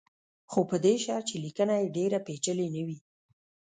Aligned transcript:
خو 0.51 0.59
په 0.69 0.77
دې 0.85 0.93
شرط 1.03 1.25
چې 1.29 1.35
لیکنه 1.45 1.73
یې 1.81 1.93
ډېره 1.97 2.19
پېچلې 2.27 2.67
نه 2.75 2.81
وي. 2.87 2.97